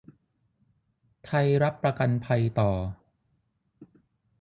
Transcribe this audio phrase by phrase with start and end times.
[1.25, 2.71] ไทยรับประกันภัยต่อ